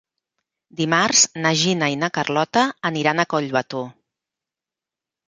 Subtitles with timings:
[0.77, 3.83] Dimarts na Gina i na Carlota aniran a Collbató.